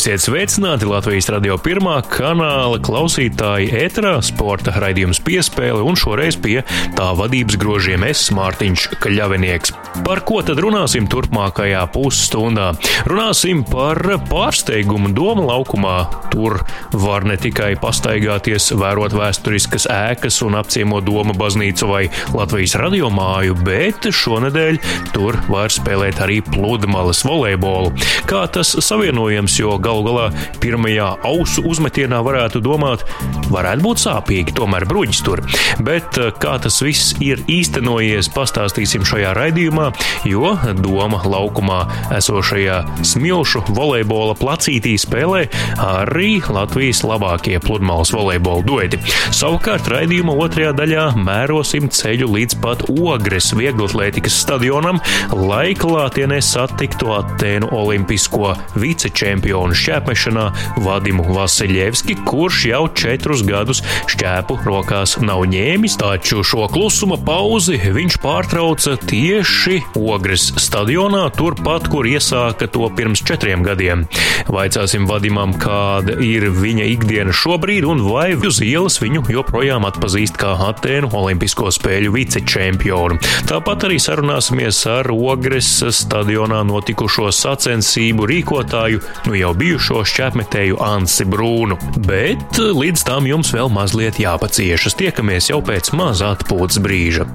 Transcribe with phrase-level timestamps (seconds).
[0.00, 6.62] Esiet sveicināti Latvijas radio pirmā kanāla klausītāji ēterā, sporta raidījums piespēle un šoreiz pie
[6.96, 9.74] tā vadības grožiem es, Mārtiņš Kļavinieks.
[10.06, 12.70] Par ko tad runāsim turpmākajā pusstundā?
[13.12, 15.98] Runāsim par pārsteigumu doma laukumā.
[16.32, 16.56] Tur
[16.96, 23.58] var ne tikai pastaigāties, vērot vēsturiskas ēkas un apciemot doma baznīcu vai Latvijas radio māju,
[23.68, 24.80] bet šonadēļ
[25.12, 27.92] tur var spēlēt arī pludmales volejbolu.
[28.30, 30.26] Kā tas savienojams, jo galu galā
[30.62, 33.02] pirmajā ausu uzmetienā varētu domāt,
[33.50, 35.42] varētu būt sāpīgi, tomēr bruģis tur.
[35.82, 39.90] Bet eh, kā tas viss ir īstenojies, pastāstīsim šajā raidījumā,
[40.28, 41.80] jo Doma laukumā
[42.16, 45.46] esošajā smilšu volejbola placītī spēlē
[45.82, 49.00] arī Latvijas labākie pludmales volejbola dueti.
[49.34, 55.00] Savukārt raidījuma otrajā daļā mērosim ceļu līdz pat Ogres vieglatlētikas stadionam,
[55.34, 60.46] lai klātienē satiktu Atēnu olimpisko vicečempionu šķēpmešanā
[60.84, 68.18] Vadimu Vasiljevski, kurš jau četrus gadus šķēpu rokās nav ņēmis, taču šo klusuma pauzi viņš
[68.22, 74.06] pārtrauca tieši Ogres stadionā, turpat, kur iesāka to pirms četriem gadiem.
[74.50, 80.54] Vaicāsim Vadimam, kāda ir viņa ikdiena šobrīd un vai uz ielas viņu joprojām atpazīst kā
[80.70, 83.20] Atēnu Olimpisko spēļu vicečempionu.
[83.50, 85.70] Tāpat arī sarunāsimies ar Ogres
[86.00, 91.76] stadionā notikušo sacensību rīkotāju, nu jau bijušo šķēpmetēju Ansi Brūnu.
[92.02, 94.98] Bet līdz tam jums vēl mazliet jāpaciešas.
[94.98, 97.28] Tiekamies jau pēc mazā atpūtas brīža.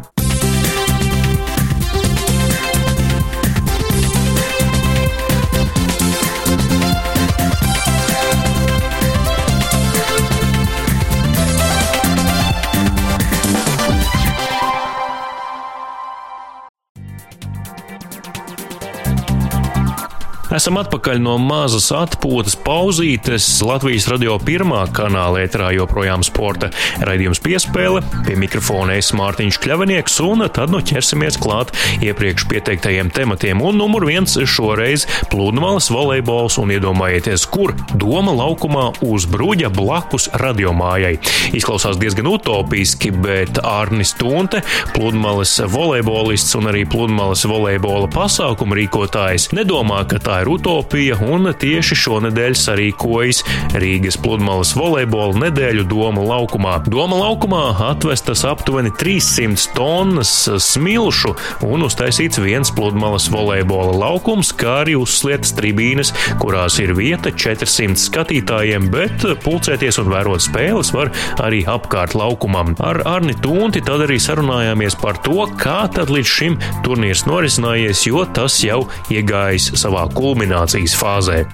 [20.56, 23.44] Esam atpakaļ no mazas atpūtas pauzītes.
[23.66, 26.70] Latvijas radio pirmā kanāla ētrā joprojām sporta
[27.04, 28.00] raidījums piespēle.
[28.24, 31.74] Pie mikrofona es Mārtiņš Kļavinieks, un tad nu ķersimies klāt
[32.06, 33.60] iepriekš pieteiktajiem tematiem.
[33.68, 41.18] Un numur viens šoreiz pludmales volejbols, un iedomājieties, kur doma laukumā uz bruģa blakus radiomājai.
[41.60, 44.64] Izklausās diezgan utopiski, bet Arnis Tunte,
[44.96, 51.50] pludmales volejbolists un arī pludmales volejbola pasākuma rīkotājs, nedomā, ka tā ir ir utopija, un
[51.58, 53.42] tieši šonadēļ sarīkojas
[53.82, 56.78] Rīgas pludmales volejbola nedēļu Doma laukumā.
[56.92, 61.34] Doma laukumā atvestas aptuveni 300 tonnas smilšu
[61.66, 68.90] un uztaisīts viens pludmales volejbola laukums, kā arī uzslietas tribīnes, kurās ir vieta 400 skatītājiem,
[68.94, 71.14] bet pulcēties un vērot spēles var
[71.44, 72.76] arī apkārt laukumam.
[72.86, 78.28] Ar Arni Tunti tad arī sarunājāmies par to, kā tad līdz šim turnīrs norisinājies, jo
[78.36, 78.84] tas jau
[79.14, 81.46] iegājis savā kulmā kulminācijas fāzē.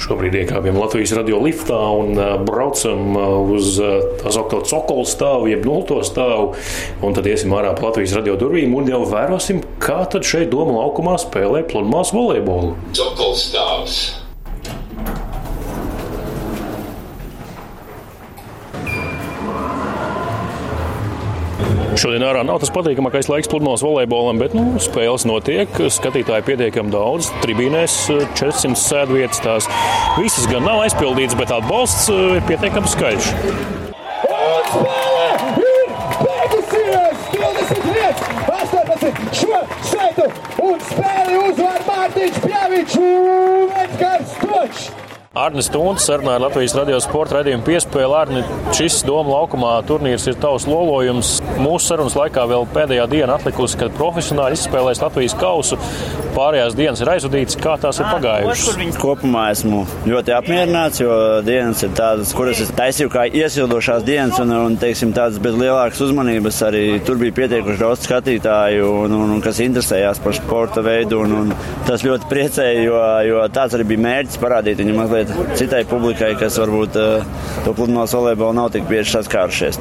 [0.00, 3.16] Šobrīd iekāpjam Latvijas radio liftā un braucam
[3.54, 3.78] uz
[4.20, 6.52] tā saucamo cokolu stāvu, jeb nulto stāvu.
[7.06, 10.82] Un tad iesim ārā pa Latvijas radio durvīm un jau vērosim, kā tad šeit doma
[10.82, 12.74] laukumā spēlē pludmales volejbolu.
[12.96, 14.00] Cokolu stāvs.
[22.00, 25.68] Šodien ārā nav tas patīkamākais laiks pludmales volejbolam, bet nu, spēles notiek.
[25.92, 27.28] Skatītāji pietiekami daudz.
[27.42, 29.42] Tribīnēs 400 eh, sēdvietas.
[29.44, 29.68] Tās
[30.16, 33.28] visas gan nav aizpildītas, bet atbalsts eh, ir pietiekami skaļš.
[39.36, 40.30] Šo sēdu
[40.64, 44.88] un spēli uzvar Mārtiņš Pjavičs un Edgars Točs.
[45.40, 48.16] Arnis Stunds sarunāja Latvijas radio sporta raidījumu piespēli.
[48.18, 48.40] Arni,
[48.74, 51.36] šis Doma laukumā turnīrs ir tavs lolojums.
[51.60, 55.78] Mūsu sarunas laikā vēl pēdējā diena atlikusi, kad profesionāli izspēlēs Latvijas kausu.
[56.34, 58.98] Pārējās dienas ir aizvadītas, kā tās ir pagājušas.
[59.00, 61.14] Kopumā esmu ļoti apmierināts, jo
[61.46, 66.02] dienas ir tādas, kuras es taisīju kā iesildošās dienas, un, un teiksim, tādas bez lielākas
[66.06, 66.60] uzmanības.
[66.70, 71.22] Arī tur bija pietiekuši daudz skatītāju, un, un, un kas interesējās par sporta veidu.
[71.26, 71.54] Un, un
[71.88, 76.58] tas ļoti priecēja, jo, jo tāds arī bija mērķis parādīt mazliet mazliet citai publikai, kas
[76.60, 77.24] varbūt uh,
[77.64, 79.80] to pludmales volejbolu nav tik bieži saskārušies.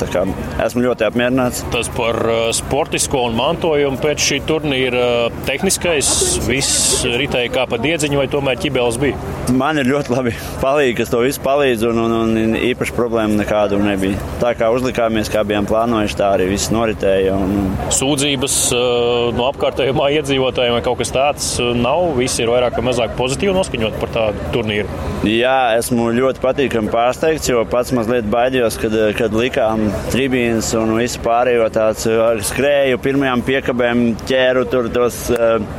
[0.65, 1.63] Esmu ļoti apmierināts.
[1.69, 6.07] Tas par uh, sportisko un mantojumu pēc šī turnīra uh, tehniskais
[6.47, 9.19] viss ritēja kā pa diedziņu, vai tomēr ķibeles bija?
[9.53, 10.33] Man ir ļoti labi
[10.63, 14.17] palīgi, kas to visu palīdz, un, un, un īpaši problēma nekādu nebija.
[14.41, 17.37] Tā kā uzlikāmies, kā bijām plānojuši, tā arī viss noritēja.
[17.37, 17.75] Un...
[17.93, 22.15] Sūdzības uh, no apkārtējumā iedzīvotājiem vai kaut kas tāds nav.
[22.17, 24.89] Visi ir vairāk vai mazāk pozitīvi noskaņot par tādu turnīru.
[25.29, 31.21] Jā, esmu ļoti patīkami pārsteigts, jo pats mazliet baidījos, kad, kad likām tribīnas un visu
[31.25, 32.05] pārējo tāds
[32.49, 35.17] skrēju pirmajām piekabēm, ķēru tur tos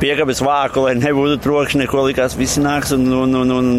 [0.01, 3.71] piekabes vāku, lai nebūtu trokšņi, ko likās visi nāks un, un, un, un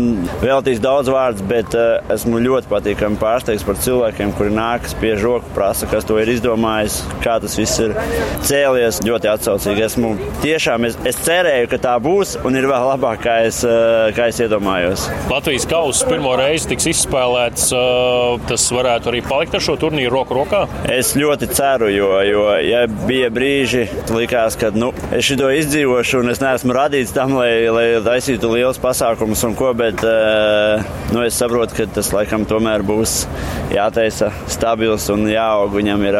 [0.42, 1.76] veltīs daudz vārdus, bet
[2.12, 7.00] esmu ļoti patīkami pārsteigts par cilvēkiem, kuri nākas pie žoku, prasa, kas to ir izdomājis,
[7.24, 7.94] kā tas viss ir
[8.46, 9.02] cēlies.
[9.06, 10.12] Ļoti atsaucīgi esmu.
[10.42, 13.62] Tiešām es, es cerēju, ka tā būs un ir vēl labāk, kā es,
[14.16, 15.06] kā es iedomājos.
[15.30, 17.70] Latvijas kausa pirmo reizi tiks izspēlēts.
[18.48, 20.64] Tas varētu arī palikt ar šo turnīru roku rokā?
[20.90, 26.32] Es ļoti ceru, jo, jo ja bija brīži, likās, ka nu, es šo izdzīvošu un
[26.32, 30.02] es neesmu radīts tam, lai, lai taisītu liels pasākumus un ko, bet
[31.12, 33.22] nu, es saprotu, ka tas laikam tomēr būs
[33.72, 36.18] jātaisa stabils un jāaug viņam ir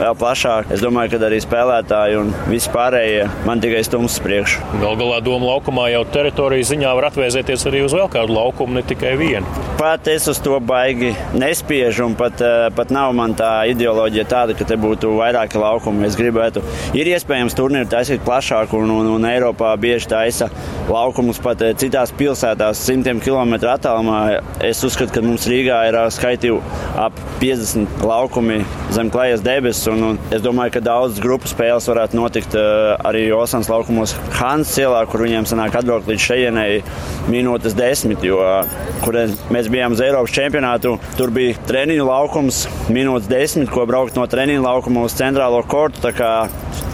[0.00, 0.72] vēl plašāk.
[0.74, 4.62] Es domāju, ka arī spēlētāji un vispārējie man tikai stums priekšu.
[4.82, 8.84] Gal galā doma laukumā jau teritorijas ziņā var atvēzēties arī uz vēl kādu laukumu, ne
[8.86, 9.64] tikai vienu.
[9.78, 12.40] Pat es uz to baigi nespiežu, un pat,
[12.76, 16.06] pat nav man tā ideoloģija tāda, ka te būtu vairāki laukumi.
[16.08, 16.62] Es gribētu,
[16.96, 20.50] ir iespējams turnīru taisīt plašāku, un, un, un Eiropā bieži taisa
[20.90, 24.20] laukumus pat citās pilsētās, simtiem kilometru attālumā.
[24.64, 26.60] Es uzskatu, ka mums Rīgā ir skaitīju
[27.00, 28.60] ap 50 laukumi
[28.94, 33.70] zem klājas debesis, un, un es domāju, ka daudzas grupu spēles varētu notikt arī Osans
[33.72, 36.82] laukumos Hānas cielā, kur viņiem sanāk atbraukt līdz šejienei
[37.32, 38.40] minūtes desmit, jo
[39.04, 39.18] kur
[39.54, 44.62] mēs bijām uz Eiropas čempionātu, tur bija treniņu laukums minūtes desmit, ko braukt no treniņu
[44.64, 46.12] laukuma uz centrālo kortu.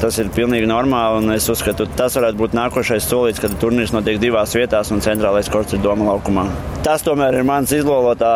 [0.00, 4.20] Tas ir pilnīgi normāli, un es uzskatu, tas varētu būt nākošais solis, kad turnīrs notiek
[4.22, 6.46] divās vietās un centrālais korts ir Doma laukumā.
[6.86, 8.34] Tas tomēr ir mans izlolotā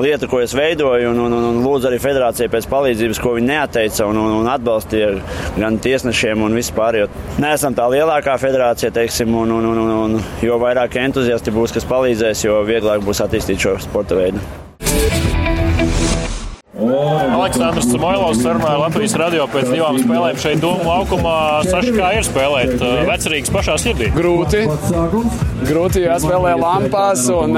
[0.00, 3.50] lieta, ko es veidoju, un, un, un, un lūdzu arī federācijai pēc palīdzības, ko viņi
[3.50, 5.14] neatteica un, un, un atbalstīja
[5.56, 7.00] gan tiesnešiem un vispār.
[7.00, 7.08] Jo
[7.42, 11.88] neesam tā lielākā federācija, teiksim, un, un, un, un, un jo vairāk entuziasti būs, kas
[11.88, 14.65] palīdzēs, jo vieglāk būs attīstīt šo sporta veidu.
[17.46, 21.34] Aleksandrs Samoilovs sarunāja Latvijas radio pēc divām spēlēm šeit Dūmu laukumā.
[21.68, 24.08] Saši, kā ir spēlēt vecerīgas pašā sirdī?
[24.16, 24.64] Grūti.
[25.66, 27.54] Grūti, jo spēlē lampās un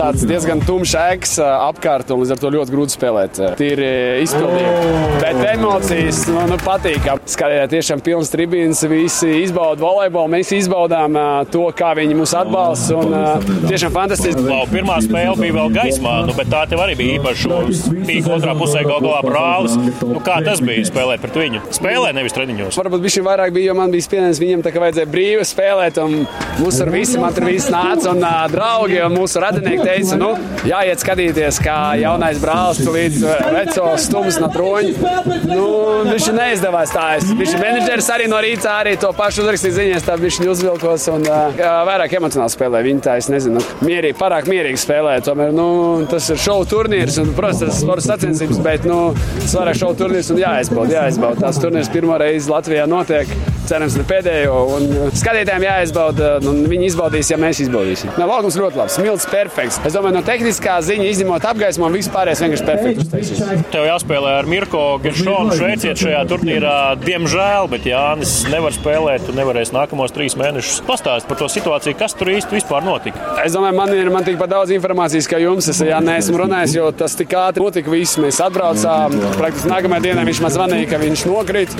[0.00, 3.38] tāds diezgan tumšs ēks apkārt, un līdz ar to ļoti grūti spēlēt.
[3.60, 3.92] Tīri
[4.24, 4.90] izpildīt.
[5.22, 7.22] Bet emocijas, nu, nu patīkam.
[7.30, 11.20] Skatījā tiešām pilns tribīns, visi izbauda volejbolu, mēs izbaudām
[11.54, 14.58] to, kā viņi mūs atbalsta, un tiešām fantastiski.
[14.74, 17.62] Pirmā spēle bija vēl gaismā, nu, bet tā tev arī bija īpaša.
[18.10, 19.76] Bija otrā pusē gal galā brālis.
[20.00, 21.62] Nu, kā tas bija spēlēt pret viņu?
[21.76, 22.78] Spēlē, nevis treniņos.
[22.80, 26.24] Varbūt viņš vairāk bija, jo man bija spiediens viņam tā kā vajadzēja brīvi spēlēt, un
[26.60, 30.32] mūsu ar visi man tur viss nāca, un uh, draugi un mūsu radinieki teica, nu,
[30.68, 33.26] jāiet skatīties, kā jaunais brālis līdz
[33.56, 35.14] veco stums no troņa.
[35.50, 35.66] Nu,
[36.08, 37.06] viņš neizdevās tā.
[37.20, 41.60] Viņš menedžeris arī no rīta arī to pašu uzrakstīja ziņās, tā viņš uzvilkos un uh,
[41.88, 42.82] vairāk emocionāli spēlē.
[42.86, 45.18] Viņi tā, es nezinu, mierīgi, pārāk mierīgi spēlē.
[45.26, 45.68] Tomēr, nu,
[46.10, 50.32] tas ir šovu turnīrs, un, protams, tas ir sporta sacensības, bet, nu, svarīgāk šovu turnīrs
[50.34, 51.46] un jāizbauda, jāizbauda.
[51.46, 53.30] Tās turnīrs pirmo reizi Latvijā notiek
[53.70, 54.56] cerams, ne pēdējo.
[54.74, 58.12] Un skatītājiem jāizbauda, un viņi izbaudīs, ja mēs izbaudīsim.
[58.18, 59.78] No laukums ļoti labs, smilts perfekts.
[59.86, 63.42] Es domāju, no tehniskā ziņa, izņemot apgaismu, vispārējais vienkārši perfekts.
[63.70, 66.76] Tev jāspēlē ar Mirko Geršonu šveiciet šajā turnīrā.
[67.04, 70.82] Diemžēl, bet Jānis nevar spēlēt, tu nevarēsi nākamos trīs mēnešus.
[70.88, 73.36] Pastāst par to situāciju, kas tur īsti vispār notika.
[73.44, 75.70] Es domāju, man ir man tikpat daudz informācijas, kā jums.
[75.70, 77.92] Es jā, neesmu runājis, jo tas tik ātri notika.
[77.94, 78.99] Viss mēs atbraucām.
[79.38, 81.74] Praktiski nākamajā dienā viņš man zvanīja, ka viņš nokrīt.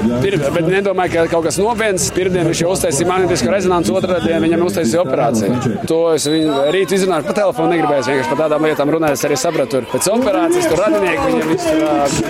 [0.55, 2.09] Bet nedomāju, ka kaut kas nopietns.
[2.15, 5.75] Pirmdien viņš jau uztaisīja magnetisku rezonanci, otrā dienā viņam uztaisīja operāciju.
[5.91, 9.17] To es viņu rīt izrunāju pa telefonu, negribēju vienkārši par tādām lietām runāt.
[9.19, 11.75] Es arī sapratu, ka pēc operācijas tur radinieki viņam visu,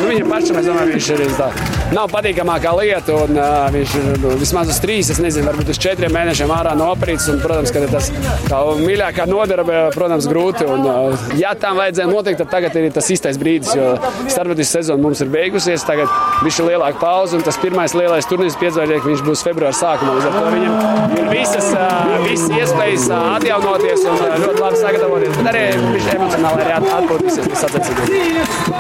[0.00, 1.50] nu, viņam pašam, es domāju, viņš ir tā.
[1.90, 5.80] Nav patīkamākā lieta, un uh, viņš ir nu, vismaz uz trīs, es nezinu, varbūt uz
[5.82, 7.30] četriem mēnešiem ārā no operācijas.
[7.30, 8.10] Un, protams, ka tas
[8.46, 10.66] tā mīļākā nodarbe, protams, grūti.
[10.70, 13.88] Un, uh, ja tam vajadzēja notikt, tad tagad ir tas īstais brīdis, jo
[14.30, 15.84] starptautiskas sezona mums ir beigusies.
[15.86, 16.08] Tagad
[16.46, 20.16] ir lielāka pauze, un tas pirmais lielais turnīrs piedzvaigžņnieks viņš būs februāra sākumā.
[20.16, 20.74] Līdz ar to viņam
[21.20, 21.68] ir visas,
[22.24, 25.36] visas iespējas atjaunoties un ļoti labi sagatavoties.
[25.40, 27.64] Bet arī viņš emocionāli arī atpūtīsies.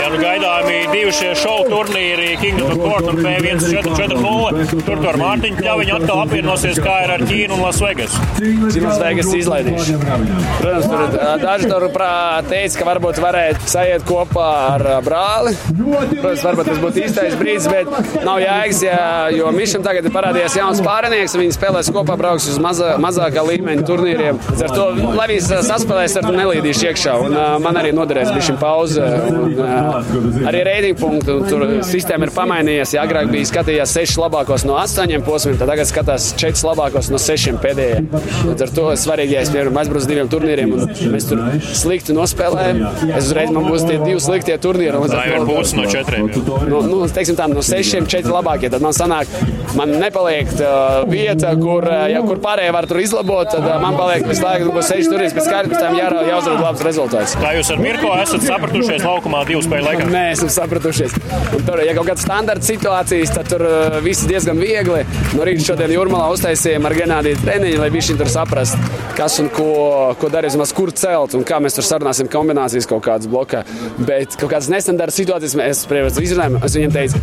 [0.00, 4.80] Jā, nu gaidāmi divi šie šovu turnīri, King of Court un P1-4-4-0.
[4.86, 8.16] Tur tur Mārtiņa Kļaviņa atkal apvienosies, kā ir ar Ķīnu un Las Vegas.
[8.40, 9.98] Las Vegas izlaidīšu.
[10.60, 11.86] Protams, tur daži tur
[12.50, 15.54] teica, ka varbūt varētu sajiet kopā ar brāli.
[15.90, 19.00] Protams, varbūt tas būtu īstais brīdis, bet nav jēgas, ja,
[19.34, 23.86] jo Mišam tagad ir parādījies jauns pārinieks, viņi spēlēs kopā, brauks uz mazā, mazākā līmeņa
[23.88, 24.40] turnīriem.
[24.60, 27.16] Ar to, lai viņi saspēlēs, ar to nelīdīšu iekšā.
[27.24, 29.04] Un, uh, man arī noderēs šī pauze.
[29.30, 31.36] Un, uh, arī reitingu punktu.
[31.50, 32.94] Tur sistēma ir pamainījies.
[32.96, 37.20] Ja agrāk bija skatījās 6 labākos no 8 posmiem, tad tagad skatās 4 labākos no
[37.20, 38.08] 6 pēdējiem.
[38.48, 41.42] Līdz ar to svarīgi, ja es piemēram aizbraucu diviem turnīriem un mēs tur
[41.80, 45.02] slikti nospēlējam, es uzreiz man būs tie divi sliktie turnīri.
[45.10, 46.28] Tā ir pusi no četriem.
[46.70, 48.70] No, nu, teiksim tā, no sešiem četri labākie.
[48.72, 49.30] Tad man sanāk,
[49.78, 53.98] man nepaliek uh, vieta, kur, uh, ja, kur pārējie var tur izlabot, tad uh, man
[53.98, 57.36] paliek visu laiku, būs seši turnīri, pēc kārtas, tam jā, jāuzrada labs rezultāts.
[57.40, 60.08] Tā jūs ar Mirko esat sapratušies laukumā divu spēļu laikā?
[60.10, 61.16] Nē, esam sapratušies.
[61.56, 65.04] Un tur, ja kaut kādas standarta situācijas, tad tur uh, viss diezgan viegli.
[65.36, 68.78] No rīta šodien Jurmalā uztaisījām ar Genādiju treniņu, lai viņi tur saprast,
[69.18, 69.70] kas un ko,
[70.20, 73.62] ko darīs, maz kur celt un kā mēs tur sarunāsim kombinācijas kaut kādas blokā.
[73.98, 75.69] Bet kaut kādas nestandarta situācijas mēs
[76.26, 76.58] izrunājām.
[76.66, 77.20] Es viņiem teicu,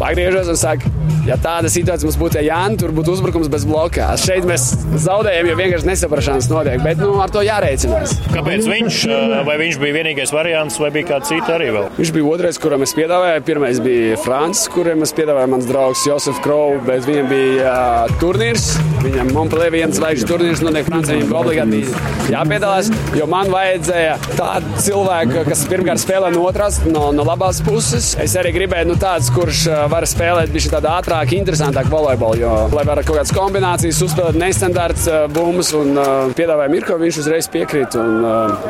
[0.00, 0.90] pagriežos un saku,
[1.26, 4.08] ja tāda situācija mums būtu, ja Jānis tur būtu uzbrukums bez blokā.
[4.20, 4.68] Šeit mēs
[5.02, 6.82] zaudējam, jo vienkārši nesaprašanās notiek.
[6.84, 8.14] Bet nu, ar to jārēķinās.
[8.34, 11.88] Kāpēc viņš, eh, vai viņš bija vienīgais variants, vai bija kāds cits arī vēl?
[11.98, 13.44] Viņš bija otrais, kuram es piedāvāju.
[13.46, 17.72] Pirmais bija Frančs, kuram es piedāvāju mans draugs Josef Krau, bet viņam bija
[18.06, 18.76] uh, turnīrs.
[19.04, 21.20] Viņam Montpellier viens zvaigžņu turnīrs notiek Francijā.
[21.20, 21.82] Viņam obligāti
[22.32, 27.75] jāpiedalās, jo man vajadzēja tādu cilvēku, kas pirmkārt spēlē no otras, no, no labās puses.
[27.76, 32.84] Es arī gribēju nu, tāds, kurš var spēlēt viņš tādu ātrāku, interesantāku volejbolu, jo, lai
[32.88, 35.04] varētu kaut kādas kombinācijas uzspēlēt nestandarts
[35.34, 37.98] bumbas un uh, piedāvāja Mirko, viņš uzreiz piekrīt.
[38.00, 38.24] Un,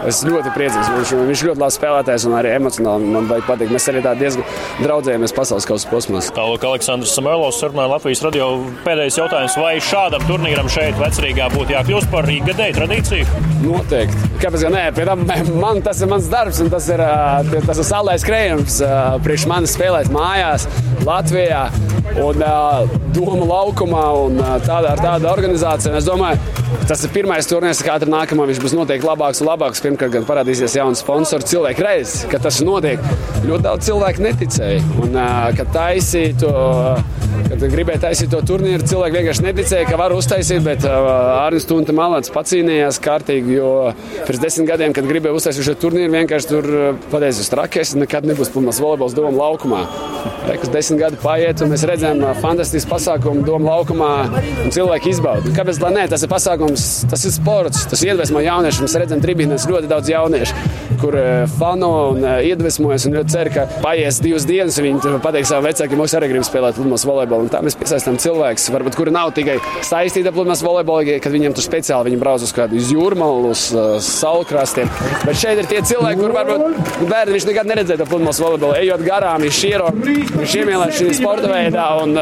[0.08, 3.70] es ļoti priecīgs, viņš, viņš ļoti labs spēlētājs un arī emocionāli man patīk.
[3.74, 4.46] Mēs arī tā diezgan
[4.82, 6.32] draudzējamies pasaules kausa posmos.
[6.34, 8.50] Tālāk Aleksandrs Samelovs sarunāja Latvijas radio
[8.86, 13.44] pēdējais jautājums, vai šādam turnīram šeit vecrīgā būtu jākļūst par ikgadēju tradīciju?
[13.62, 14.32] Noteikti.
[14.42, 14.84] Kāpēc gan nē?
[14.98, 15.24] Tam,
[15.64, 17.02] man tas ir mans darbs un tas ir,
[17.56, 18.80] tas ir saldais krējums
[19.24, 20.66] priekš manis spēlēt mājās
[21.06, 21.66] Latvijā
[22.22, 22.44] un
[23.16, 25.96] Doma laukumā un tādā ar tādu organizāciju.
[25.98, 26.40] Es domāju,
[26.88, 29.82] tas ir pirmais turnīrs, kā ar nākamo viņš būs noteikti labāks un labāks.
[29.84, 33.02] Pirmkārt, gan parādīsies jauns sponsors cilvēku reizes, kad tas notiek.
[33.46, 34.82] Ļoti daudz cilvēku neticēja.
[35.04, 35.16] Un,
[35.56, 36.50] kad taisītu,
[37.46, 42.32] kad gribēja taisīt to turnīru, cilvēki vienkārši neticēja, ka var uztaisīt, bet Arnēs Tunte Malants
[42.34, 43.70] pacīnījās kārtīgi, jo
[44.26, 46.70] pirms desmit gadiem, kad gribēja uztaisīt šo turnīru, vienkārši tur
[47.12, 49.84] pateica uz trakēs, nekad nebūs pludmales volejbols doma laukumā.
[50.46, 54.10] Rekas desmit gadi paiet, un mēs redzam fantastisku pasākumu doma laukumā,
[54.64, 55.54] un cilvēki izbauda.
[55.54, 56.65] Kāpēc tā nē, tas ir pasākums,
[57.10, 58.82] tas ir sports, tas iedvesmo jauniešus.
[58.86, 60.56] Mēs redzam tribīnēs ļoti daudz jauniešu,
[61.00, 61.16] kur
[61.58, 66.16] fano un iedvesmojas, un ļoti ceru, ka paies divas dienas, viņi pateiks savam vecākiem, mums
[66.16, 70.30] arī grib spēlēt pludmales volejbolu, un tā mēs piesaistām cilvēkus, varbūt, kuri nav tikai saistīti
[70.30, 73.96] ar pludmales volejbolu, kad viņiem tur speciāli viņi brauc uz kādu uz jūrmalu, uz uh,
[74.02, 74.90] saulkrastiem.
[75.26, 78.78] Bet šeit ir tie cilvēki, kur varbūt bērni viņš nekad neredzēja to pludmales volejbolu.
[78.80, 82.16] Ejot garām, viņš iero, viņš iemīlēs šī sporta veidā, un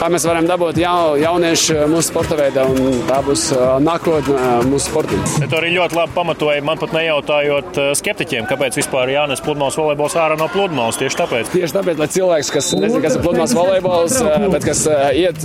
[0.00, 3.48] tā mēs varam dabūt jau, jauniešu mūsu sporta veidā, un tā būs
[3.82, 5.22] nākotne uh, mūsu sportam.
[5.36, 10.38] Tu arī ļoti labi pamatoji, man pat nejautājot skeptiķiem, kāpēc vispār jānes pludmales volejbols ārā
[10.40, 10.98] no pludmales.
[11.00, 11.52] Tieši tāpēc.
[11.54, 14.18] Tieši tāpēc, lai cilvēks, kas nezina, kas ir pludmales volejbols,
[14.54, 14.82] bet kas
[15.16, 15.44] iet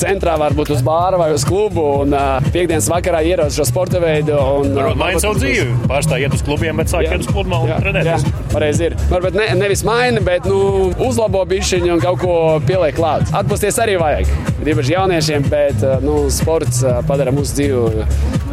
[0.00, 2.14] centrā, varbūt uz bāru vai uz klubu, un
[2.50, 4.36] piekdienas vakarā ierodas šo sporta veidu.
[4.60, 5.78] Un, Varbūt maina savu dzīvi.
[5.90, 8.26] Pārstāj iet uz klubiem, bet sāk iet uz pludmali un trenēties.
[8.52, 8.96] Pareizi ir.
[9.12, 12.36] Varbūt ne, nevis maina, bet nu, uzlabo bišķiņu un kaut ko
[12.66, 13.28] pieliek klāt.
[13.40, 14.30] Atpūsties arī vajag.
[14.60, 18.06] Īpaši jauniešiem, bet nu, sports padara mūsu dzīvi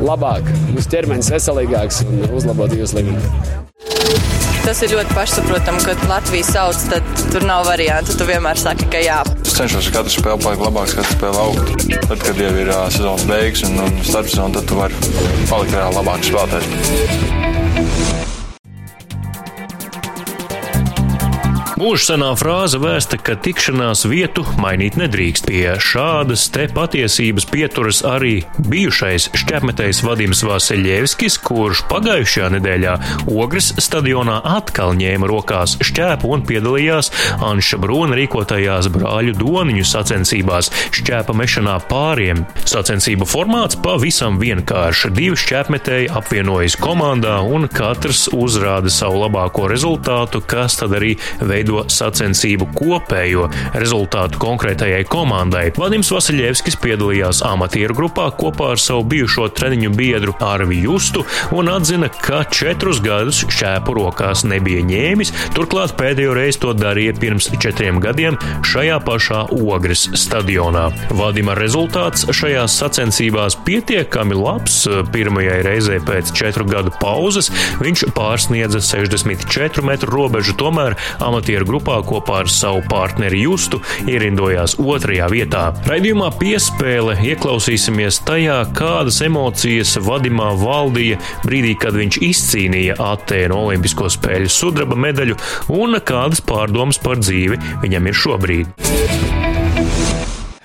[0.08, 3.66] labāk, mūsu ķermenis veselīgāks un uzlabo dzīves līmeni.
[4.68, 8.18] Tas ir ļoti pašsaprotami, kad Latvija sauc, tad tur nav variantu.
[8.20, 9.22] Tu vienmēr saki, ka jā.
[9.46, 11.86] Es cenšos katru spēli palikt labāks, katru spēli augt.
[12.10, 15.00] Tad, kad jau ir uh, sezonas beigas un, un starpsezona, tad tu vari
[15.48, 17.57] palikt vēl labāks spēlētājs.
[21.78, 25.46] Mūžsenā frāze vēsta, ka tikšanās vietu mainīt nedrīkst.
[25.46, 32.96] Pie šādas te patiesības pieturas arī bijušais šķepmetējs Vadims Vasiljevskis, kurš pagājušajā nedēļā
[33.30, 37.12] Ogres stadionā atkal ņēma rokās šķēpu un piedalījās
[37.46, 42.42] Anša Brūna rīkotajās brāļu doniņu sacensībās šķēpa mešanā pāriem.
[42.66, 45.14] Sacensību formāts pavisam vienkārši.
[45.14, 51.84] Divi šķēpmetēji apvienojas komandā un katrs uzrāda savu labāko rezultātu, kas tad arī veido veido
[51.92, 55.72] sacensību kopējo rezultātu konkrētajai komandai.
[55.78, 62.10] Vadims Vasiljevskis piedalījās amatieru grupā kopā ar savu bijušo treniņu biedru Arvi Justu un atzina,
[62.10, 68.38] ka četrus gadus šķēpu rokās nebija ņēmis, turklāt pēdējo reizi to darīja pirms četriem gadiem
[68.68, 70.88] šajā pašā Ogres stadionā.
[71.18, 74.86] Vadima rezultāts šajās sacensībās pietiekami labs.
[75.12, 77.50] Pirmajai reizē pēc četru gadu pauzes
[77.82, 84.78] viņš pārsniedza 64 metru robežu, tomēr amatieru amatieru grupā kopā ar savu partneri Justu ierindojās
[84.78, 85.74] otrajā vietā.
[85.88, 94.50] Raidījumā piespēle ieklausīsimies tajā, kādas emocijas Vadimā valdīja brīdī, kad viņš izcīnīja Atēnu Olimpisko spēļu
[94.52, 95.38] sudraba medaļu
[95.74, 99.57] un kādas pārdomas par dzīvi viņam ir šobrīd.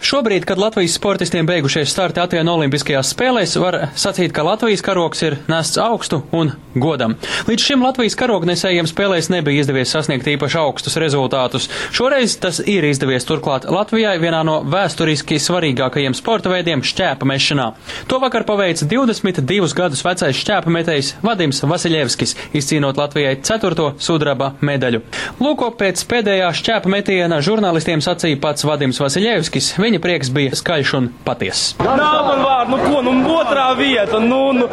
[0.02, 5.36] Šobrīd, kad Latvijas sportistiem beigušies starti Atvenu Olimpiskajās spēlēs, var sacīt, ka Latvijas karoks ir
[5.46, 7.14] nests augstu un godam.
[7.46, 11.68] Līdz šim Latvijas karognesējiem spēlēs nebija izdevies sasniegt īpaši augstus rezultātus.
[11.94, 17.68] Šoreiz tas ir izdevies turklāt Latvijai vienā no vēsturiski svarīgākajiem sporta veidiem- šķēpa mešanā.
[18.10, 25.02] To vakar paveica 22 gadus vecais šķēpa metējs Vadims Vasiljevskis, izcīnot Latvijai ceturto sudraba medaļu.
[25.38, 29.72] Lūko pēc pēdējā šķēpa metiena žurnālistiem sacīja pats Vadims Vasiljevskis.
[29.92, 31.74] Viņa prieks bija skaļš un patiess.
[31.84, 34.64] Nav man vārdu, nu ko, nu otrā vieta, nu, nu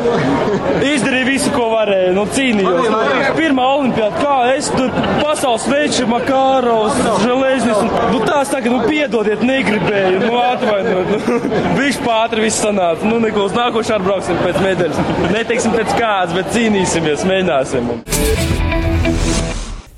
[0.87, 2.87] izdarīju visu, ko varēju, nu cīnījos.
[2.87, 3.01] Nu,
[3.35, 4.87] pirmā olimpiāda, kā es tur
[5.19, 11.39] pasaules veids, Makārovs, Železnis, un, nu tās tagad, nu piedodiet, negribēju, nu atvainot, nu,
[11.81, 15.03] viņš pātri viss sanāca, nu neko uz nākošu atbrauksim pēc medaļas.
[15.35, 17.91] Neteiksim pēc kādas, bet cīnīsimies, mēģināsim.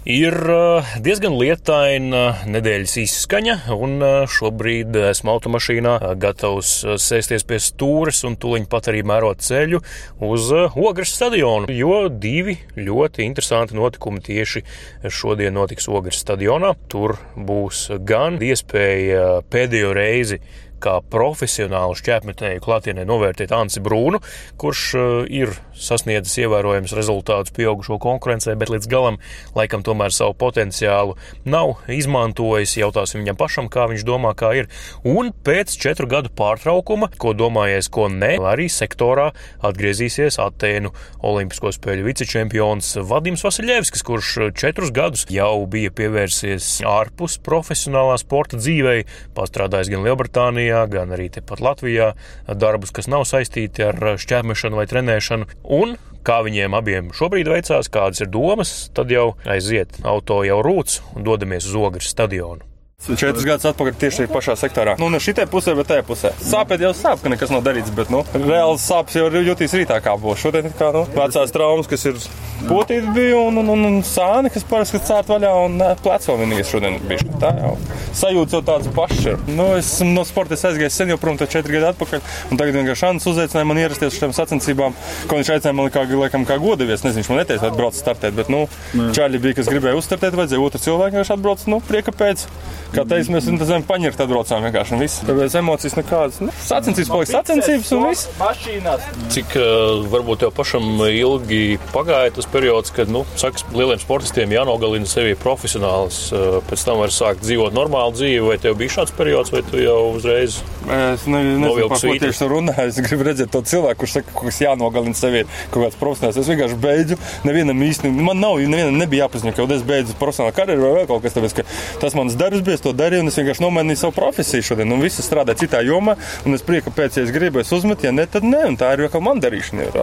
[0.02, 7.60] Ir eh, diezgan lietaina nedēļas izskaņa, un eh, šobrīd esmu automašīnā eh, gatavs sēsties pie
[7.62, 9.78] stūres un tuliņ pat arī mērot ceļu
[10.26, 14.64] uz Ogres stadionu, jo divi ļoti interesanti notikumi tieši
[15.06, 16.74] šodien notiks Ogres stadionā.
[16.90, 20.42] Tur būs gan iespēja pēdējo reizi
[20.82, 24.22] kā profesionālu šķērsmetēju klātienē novērtēt Ansi Brūnu,
[24.62, 29.20] kurš uh, ir sasniedzis ievērojams rezultātus pieaugušo konkurencē, bet līdz galam
[29.58, 32.78] laikam tomēr savu potenciālu nav izmantojis.
[32.82, 34.70] Jautāsim viņam pašam, kā viņš domā, kā ir.
[35.08, 39.32] Un pēc četru gadu pārtraukuma, ko domājies, ko ne, arī sektorā
[39.66, 40.94] atgriezīsies Atēnu
[41.28, 49.06] Olimpisko spēļu vicečempions Vadims Vasiljevskis, kurš četrus gadus jau bija pievērsies ārpus profesionālā sporta dzīvei,
[49.38, 52.14] pastrādājis gan Lielbritānijā, Igaunijā, gan arī tepat Latvijā
[52.48, 55.50] darbus, kas nav saistīti ar šķērmešanu vai trenēšanu.
[55.68, 61.02] Un kā viņiem abiem šobrīd veicās, kādas ir domas, tad jau aiziet auto jau rūts
[61.16, 62.71] un dodamies uz Ogres stadionu.
[63.02, 64.94] Četrus gadus atpakaļ tieši pašā sektorā.
[65.02, 66.32] Nu, ne šitai pusē, bet tajā pusē.
[66.38, 70.14] Sāpēt jau sāp, ka nekas nav darīts, bet, nu, reāls sāpes jau jutīs rītā kā
[70.22, 70.44] būs.
[70.44, 72.20] Šodien kā, nu, vecās traumas, kas ir
[72.68, 76.70] potīti bija un, un, un, un sāni, kas parasti cērt vaļā un plecs vēl vienīgais
[76.76, 77.26] šodien bija.
[77.42, 77.74] Tā jau
[78.22, 79.40] sajūta jau tāds pašs ir.
[79.50, 82.22] Nu, es no sporta aizgājis sen jau prom, tad četri gadi atpakaļ.
[82.52, 86.06] Un tagad vienkārši Šāns uzaicināja man ierasties uz šīm sacensībām, ko viņš aicināja man kā,
[86.06, 87.02] laikam, kā godavies.
[87.02, 88.68] Nezinu, viņš man neteica, atbrauc startēt, bet, nu,
[89.16, 92.46] čāļi bija, kas gribēja uzstartēt, vajadzēja otru cilvēku, viņš atbrauc, nu, prieka pēc.
[92.92, 95.22] Kā teicu, mēs zem paņirt atbraucām vienkārši un viss.
[95.24, 96.40] Tāpēc emocijas nekādas.
[96.44, 98.28] Nu, sacensības paliks sacensības un viss.
[98.36, 99.06] Mašīnās.
[99.32, 105.08] Cik uh, varbūt tev pašam ilgi pagāja tas periods, kad, nu, saka, lieliem sportistiem jānogalina
[105.08, 109.54] sevi profesionāls, uh, pēc tam var sākt dzīvot normālu dzīvi, vai tev bija šāds periods,
[109.56, 110.60] vai tu jau uzreiz?
[110.82, 112.90] Es ne, nezinu, par ko tieši runāju.
[112.92, 116.42] Es gribu redzēt to cilvēku, kurš saka, kas jānogalina sevi kaut kāds profesionāls.
[116.44, 120.88] Es vienkārši beidzu, nevienam īsti, man nav, nevienam nebija jāpaziņo, ka es beidzu profesionālu karjeru
[120.88, 121.68] vai vēl kaut kas, tāpēc, ka
[122.02, 124.92] tas mans darbs bija es to darīju, un es vienkārši nomainīju savu profesiju šodien.
[124.92, 126.16] Un viss strādā citā jomā,
[126.46, 128.94] un es prieku pēc, ja es gribu, es uzmetu, ja ne, tad nē, un tā
[128.96, 129.86] ir jau man darīšana.
[129.86, 130.00] Ir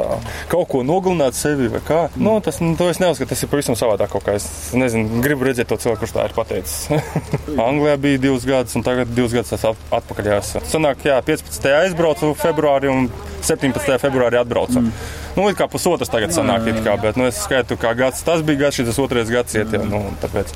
[0.52, 2.00] kaut ko nogalināt sevi vai kā.
[2.16, 4.36] Nu, tas, nu, to es neuzskatu, tas ir pavisam savādāk kaut kā.
[4.38, 4.46] Es
[4.78, 6.76] nezinu, gribu redzēt to cilvēku, kurš tā ir pateicis.
[7.68, 10.68] Anglijā bija divus gadus, un tagad divus gadus atpakaļ jāsaka.
[10.70, 11.70] Sanāk, jā, 15.
[11.82, 13.10] aizbraucu februārī un
[13.42, 13.98] 17.
[14.02, 14.84] februārī atbraucu.
[14.84, 15.26] Mm.
[15.38, 18.80] Nu, kā pusotras tagad sanāk, kā, bet nu, es skaitu, kā gads tas bija gads,
[18.80, 19.84] šis otrais gads iet jau.
[19.86, 20.50] Nu, tāpēc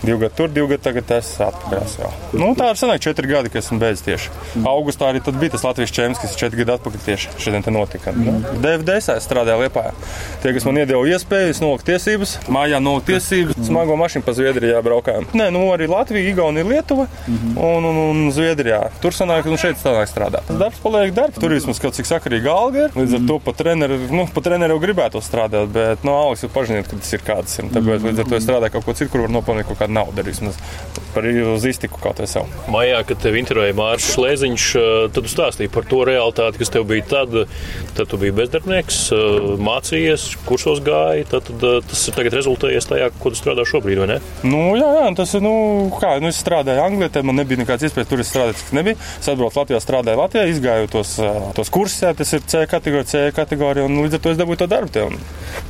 [0.00, 1.82] divi gadi tur, divi gadi tagad es atpakaļ.
[2.40, 4.32] Nu, tā ir sanāk četri gadi, kas esmu beidzis tieši.
[4.70, 8.14] Augustā arī bija tas Latvijas čempions, kas četri gadi atpakaļ tieši šodien te notika.
[8.16, 9.92] Nu, DFDS es strādāju Liepājā.
[10.40, 14.80] Tie, kas man iedeva iespēju, es noliku tiesības, mājā noliku tiesības, smago mašīnu pa Zviedrijā
[14.88, 15.28] braukājām.
[15.36, 18.80] Nē, nu arī Latvija, Igaunija, Lietuva un, un, un Zviedrijā.
[19.04, 20.48] Tur sanāk, un šeit sanāk strādāt.
[20.48, 21.40] Darbs paliek darbs.
[21.40, 22.96] Tur vismaz kaut cik sakarīgi alga ir.
[22.96, 26.50] Līdz ar to pat treneri nu, pat treneru gribētu strādāt, bet no nu, Aleks jau
[26.54, 27.58] pažiniet, ka tas ir kāds.
[27.60, 27.70] Ir.
[27.74, 30.24] Tāpēc līdz ar to strādāju kaut ko citu, kur var nopelnīt kaut kādu naudu.
[30.24, 30.58] Vismaz
[31.14, 32.50] par uz iztiku kaut kā sev.
[32.72, 34.66] Maijā, kad tev intervēja Mārcis Šlēziņš,
[35.14, 37.36] tad tu stāstīji par to realitāti, kas tev bija tad.
[37.94, 39.00] Tad tu biji bezdarbnieks,
[39.62, 41.26] mācījies, kursos gāji.
[41.30, 44.18] Tad, tad tas ir tagad rezultējies tajā, ko tu strādā šobrīd, vai ne?
[44.46, 45.54] Nu, jā, jā, tas ir, nu,
[46.00, 48.98] kā, nu, es strādāju Anglijā, tad man nebija nekāds iespējas tur strādāt, kas nebija.
[49.20, 51.14] Es atbraucu Latvijā, strādāju Latvijā, izgāju tos,
[51.56, 54.60] tos kursus, jā, tas ir C kategorija, C kategorija, un līdz ar to es dabūju
[54.62, 54.92] to darbu.
[54.94, 55.06] Te,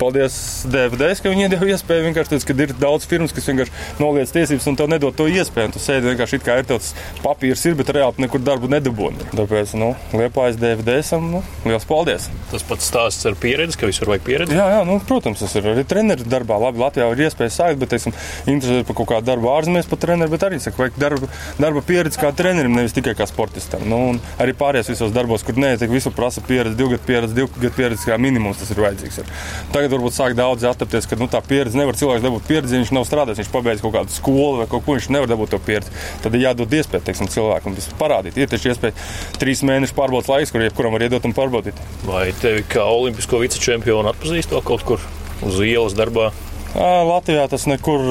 [0.00, 0.36] paldies
[0.70, 2.06] DFDS, ka viņi iedeva iespēju.
[2.08, 5.74] Vienkārši tāds, ka ir daudz firmas, kas vienkārši noliedz tiesības un tev nedod to iespēju.
[5.74, 6.92] Tu sēdi vienkārši it kā ir tāds
[7.24, 9.28] papīrs, ir, bet reāli nekur darbu nedabūni.
[9.34, 12.28] Tāpēc, nu, liepājas DFDS, nu, liels paldies!
[12.50, 14.58] Tas pats stāsts ar pieredzi, ka visur vajag pieredzi.
[14.58, 16.58] Jā, jā nu, protams, tas ir arī treneru darbā.
[16.62, 18.14] Labi, Latvijā ir iespēja sākt, bet, teiksim,
[18.50, 22.20] interesē par kaut kādu darbu ārzemēs par treneru, bet arī saka, vajag darba, darba pieredzi
[22.22, 23.84] kā trenerim, nevis tikai kā sportistam.
[23.90, 24.00] Nu,
[24.42, 28.08] arī pārējās visos darbos, kur nē, visur prasa pieredzi, divu gadu pieredzi, divu gadu pieredzi
[28.14, 29.20] kā minimums tas ir vajadzīgs.
[29.20, 29.32] Ir.
[29.74, 33.06] Tagad varbūt sāk daudz attapties, ka nu, tā pieredze nevar cilvēks dabūt pieredzi, viņš nav
[33.08, 35.92] strādājis, viņš pabeidz kaut kādu skolu vai kaut ko, viņš nevar dabūt to pieredzi.
[36.24, 38.38] Tad ir jādod iespēja teiksim, cilvēkam parādīt.
[38.38, 38.96] Ir taču iespēja
[39.40, 41.78] trīs mēnešu pārbaudas laiks, kur jebkuram var iedot un pārbaudīt.
[42.06, 45.06] Vai tevi kā olimpisko vicečempionu atpazīst to kaut kur
[45.44, 46.30] uz ielas darbā?
[46.74, 48.02] Latvijā tas nekur,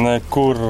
[0.00, 0.60] nekur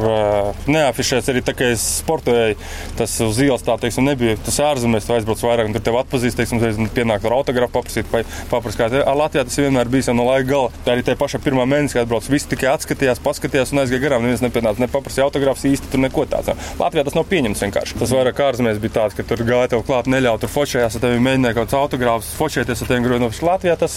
[0.67, 1.31] neafišēts.
[1.31, 2.57] Arī tā kā es sportēju,
[2.99, 4.35] tas uz ielas tā teiksim, nebija.
[4.43, 9.05] Tas ārzemēs aizbrauc vairāk, un tur tev atpazīst, teiksim, pienākt ar autografu, paprasīt, te.
[9.15, 10.73] Latvijā tas vienmēr bijis no laika gala.
[10.85, 14.27] Tā arī tajā pašā pirmā mēnesī, kad atbrauc, visi tikai atskatījās, paskatījās un aizgāja garām.
[14.27, 16.57] Neviens nepienāca, nepaprasīja autografus īsti, tur neko tādu.
[16.83, 17.99] Latvijā tas nav pieņemts vienkārši.
[18.03, 21.23] Tas vairāk ārzemēs bija tāds, ka tur gāja tev klāt, neļauj tur fočējās, ar tevi
[21.23, 23.45] mēģināja kaut kāds autografus, fočēties ar tevi grūti.
[23.45, 23.95] Latvijā tas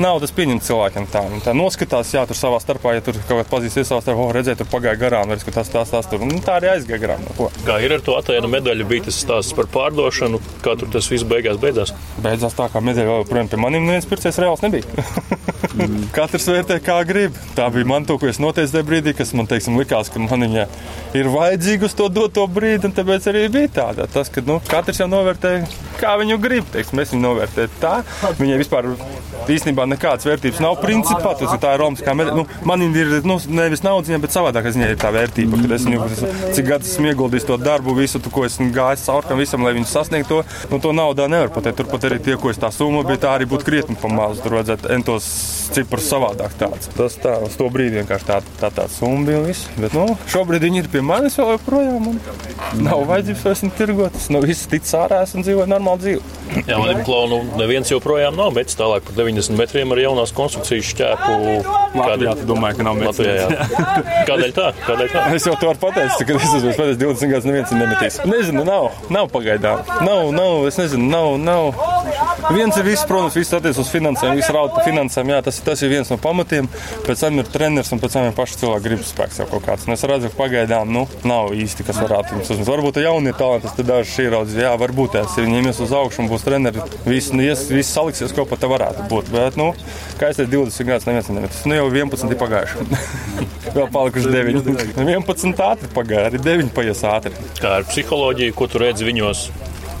[0.00, 1.24] nav tas pieņemts cilvēkiem tā.
[1.44, 4.60] Tā noskatās, jā, tur savā starpā, ja tur kaut kādā pazīstas savā starpā, oh, redzēt,
[4.60, 6.24] tur pagāja garām, redz, ka tas, tas, tas tur.
[6.26, 7.24] Nu, tā arī aizgāja garām.
[7.26, 11.08] No kā ir ar to attēlu medaļu, bija tas stāsts par pārdošanu, kā tur tas
[11.10, 11.94] viss beigās beidzās?
[12.24, 15.06] Beidzās tā, kā medaļa joprojām pie maniem neviens pircējs reāls nebija.
[15.74, 16.08] mm.
[16.16, 17.36] Katrs vērtē, kā grib.
[17.56, 20.46] Tā bija man to, ko es noteicu tajā brīdī, kas man teiksim, likās, ka man
[20.46, 20.66] viņa
[21.18, 24.08] ir vajadzīga uz to doto brīdi, un tāpēc arī bija tāda.
[24.10, 25.54] Tas, ka nu, katrs jau novērtē,
[26.00, 26.68] kā viņu grib.
[26.74, 27.94] Teiksim, es viņu novērtēju tā.
[28.40, 28.90] Viņai vispār
[29.50, 30.78] īstenībā nekādas vērtības nav.
[30.82, 32.36] Principā tas ir tā romantiskā medaļa.
[32.38, 35.60] Nu, man ir nu, nevis naudas, bet savādāk ziņā ir tā vērtība.
[35.62, 36.08] Kad es viņu,
[36.56, 39.74] cik gadus esmu ieguldījis to darbu, visu, to, ko esmu gājis cauri tam visam, lai
[39.76, 41.80] viņu sasniegtu, to, nu, to naudā nevar pateikt.
[41.80, 44.42] Turpat arī tie, ko es tā summa, bet tā arī būtu krietni pamazs.
[44.44, 45.30] Tur vajadzētu entos
[45.74, 46.90] ciprus savādāk tāds.
[46.96, 49.68] Tas tā, uz to brīdi vienkārši tā, tā, tā summa bija viss.
[49.78, 52.10] Bet, nu, šobrīd viņi ir pie manis vēl joprojām.
[52.80, 54.18] Nav vajadzības vairs tirgot.
[54.18, 56.38] Es no visas tic ārā un dzīvoju normālu dzīvi.
[56.66, 60.34] Jā, man ir klauna, nu, neviens joprojām nav metis tālāk par 90 metriem ar jaunās
[60.34, 61.36] konstrukcijas šķēpu.
[61.94, 63.46] Kādēļ tu domāji, ka nav jā.
[64.28, 64.68] Kādēļ tā?
[64.86, 65.24] Kādēļ tā?
[65.36, 68.20] Es jau to varu pateikt, ka es esmu pateicis 20 gadus, neviens nemetīs.
[68.28, 69.84] Nezinu, nav, nav pagaidām.
[70.06, 71.90] Nav, nav, es nezinu, nav, nav.
[72.50, 75.28] Viens ir viss, protams, viss attiec uz finansēm, viss raud par finansēm.
[75.30, 76.66] Jā, tas, tas ir viens no pamatiem.
[77.06, 79.86] Pēc tam ir treneris un pēc tam ir paši cilvēki gribas spēks jau kaut kāds.
[79.86, 82.70] Un es redzu, ka pagaidām, nu, nav īsti, kas varētu jums uzmanīt.
[82.72, 86.24] Varbūt jaunie talanti, tad daži šī raudzes, jā, varbūt tās ir viņiem ies uz augšu
[86.24, 86.84] un būs treneri.
[87.06, 89.30] Viss, viss, viss saliksies kopā, tā varētu būt.
[89.34, 89.70] Bet, nu,
[90.18, 91.62] kā es teicu, 20 gadus neviens nemet.
[91.70, 92.86] Nu, jau 11 ir pagājuši.
[93.76, 94.70] Vēl palikuši 9.
[95.00, 97.32] 11 ātri pagāja, arī 9 paies ātri.
[97.60, 99.46] Kā ar psiholoģiju, ko tu redzi viņos?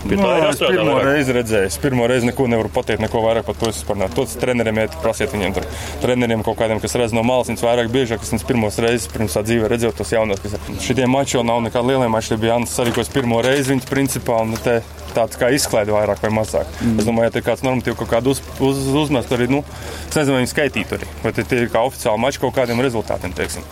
[0.00, 1.06] Pie no, es pirmo vairāk.
[1.10, 1.68] reizi redzēju.
[1.68, 3.68] Es pirmo reizi neko nevaru pateikt, neko vairāk par to.
[3.72, 5.66] Es par to treneriem iet, prasiet viņiem, tur,
[6.04, 9.36] treneriem kaut kādiem, kas redz no malas, viņas vairāk biežāk, kas viņas pirmos reizes pirms
[9.36, 10.40] tā dzīvē redzēju tos jaunos.
[10.44, 12.32] Kas šitie mači jau nav nekādi lielie mači.
[12.32, 14.40] Tie bija Jānis Sarikos pirmo reizi viņas principā.
[14.46, 14.80] Un te,
[15.16, 16.70] tāds kā izklaide vairāk vai mazāk.
[16.80, 16.96] Mm.
[17.02, 19.64] Es domāju, ja tur kāds normatīvs kaut kādu uz, uz, uzmest arī, nu,
[20.06, 21.12] es nezinu, vai viņi skaitītu arī.
[21.26, 23.66] Vai tie ir kā oficiāli mači kaut kādiem rezultātiem, teiksim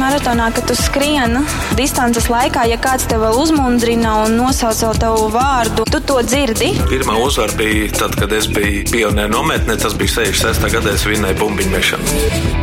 [0.00, 1.42] maratonā, kad tu skrieni
[1.78, 6.72] distances laikā, ja kāds tev uzmundrina un nosauc tavu vārdu, tu to dzirdi.
[6.90, 10.70] Pirmā uzvara bija tad, kad es biju pionieru nometnē, tas bija 66.
[10.76, 12.62] gadā, es vinēju bumbiņu mešanu.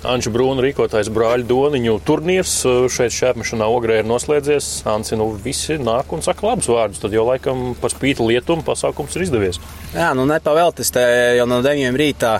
[0.00, 2.54] Anča Brūna rīkotājs brāļu Doniņu turnīrs
[2.88, 4.68] šeit šķērpmešanā ogrē ir noslēdzies.
[4.88, 9.18] Anci, nu visi nāk un saka labus vārdus, tad jau laikam par spīti lietumu pasākums
[9.18, 9.60] ir izdevies.
[9.92, 11.04] Jā, nu nepavēltis te
[11.36, 12.38] jau no 9 rītā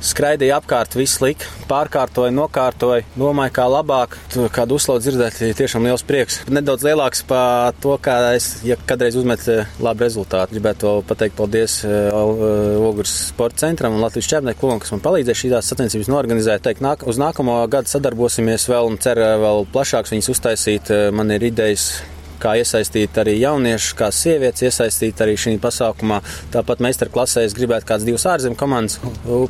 [0.00, 4.16] Skraidīja apkārt, viss lika, pārkārtoja, nokārtoja, domāju, kā labāk.
[4.54, 6.38] Kādu uzslavu dzirdēt, ir tiešām liels prieks.
[6.48, 10.56] Nedaudz lielāks par to, kā es, ja kādreiz uzmetu eh, labu rezultātu.
[10.56, 15.40] Gribētu pateikt paldies eh, eh, Ogres sporta centram un Latvijas čempionāta klubam, kas man palīdzēja
[15.42, 16.64] šīs sacensības norganizēt.
[16.64, 20.94] Teikt, nāk, uz nākamo gadu sadarbosimies vēl un ceru vēl plašāks viņus uztaisīt.
[21.12, 21.90] Man ir idejas
[22.40, 26.20] kā iesaistīt arī jauniešus, kā sievietes iesaistīt arī šī pasākumā.
[26.54, 28.98] Tāpat meistarklasē es gribētu kādas divas ārzemju komandas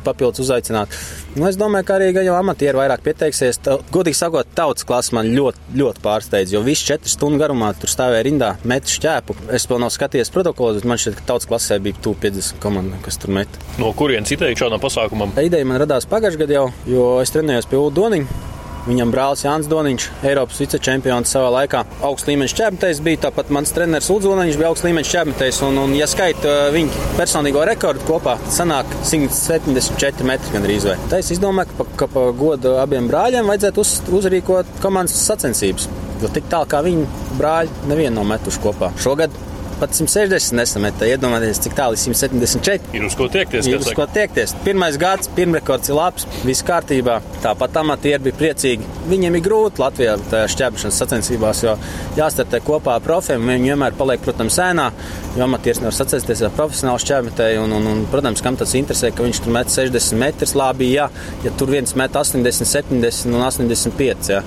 [0.05, 0.95] papildus uzaicināt.
[1.35, 3.61] Nu, es domāju, ka arī jau amatieri vairāk pieteiksies.
[3.65, 7.91] Tā, godīgi sakot, tautas klasa man ļoti, ļoti pārsteidz, jo viss četras stundu garumā tur
[7.91, 9.37] stāvēja rindā, met šķēpu.
[9.55, 13.19] Es vēl nav skatījies protokolus, bet man šķiet, ka tautas klasē bija 50 komanda, kas
[13.21, 13.61] tur met.
[13.81, 15.31] No kurienes ideja šādam pasākumam?
[15.39, 18.59] Ideja man radās pagājušajā gadā jau, jo es trenējos pie Udoniņa.
[18.81, 21.83] Viņam brālis Jānis Doniņš, Eiropas vicečempions savā laikā.
[22.07, 25.61] Augsts līmenis čempionāts bija, tāpat mans treneris Uldzonis bija augsts līmenis čempionāts.
[25.67, 30.97] Un, un, ja skaita uh, viņa personīgo rekordu kopā, tad sanāk 174 metri gandrīz vai.
[31.13, 35.85] Tā es izdomāju, ka, ka pa godu abiem brāļiem vajadzētu uz, uzrīkot komandas sacensības.
[36.21, 37.05] Jo tik tālu kā viņi
[37.37, 38.91] brāļi, nevienu nav metuši kopā.
[39.01, 39.37] Šogad
[39.81, 41.07] pat 160 nesameta.
[41.09, 42.91] Iedomājieties, cik tālu ir 174.
[42.97, 43.69] Ir uz ko tiekties.
[43.69, 44.53] Ir uz ko tiekties.
[44.65, 47.19] Pirmais gads, pirmrekords ir labs, viss kārtībā.
[47.43, 48.89] Tāpat amatieri bija priecīgi.
[49.09, 50.17] Viņiem ir grūti Latvijā
[50.53, 51.75] šķērsšanas sacensībās, jo
[52.19, 53.49] jāstartē kopā ar profiem.
[53.49, 54.91] Viņi vienmēr paliek, protams, sēnā,
[55.37, 57.65] jo amatieris nevar sacensties ar profesionālu šķērsmetēju.
[57.65, 61.09] Un, un, un, protams, kam tas interesē, ka viņš tur met 60 metrus labi, jā,
[61.45, 64.33] ja tur viens met 80, 70 un 85.
[64.35, 64.45] Jā.